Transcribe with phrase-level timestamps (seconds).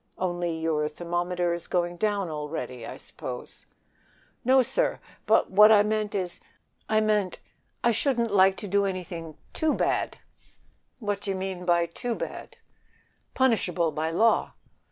[0.17, 3.67] Only your thermometer is going down already, I suppose."
[4.43, 6.39] "No, sir; but what I mean is,
[6.89, 10.17] I shouldn't like to do anything too bad."
[10.97, 12.57] "What d'ye mean by too bad?"
[13.35, 14.53] "Punishable by law."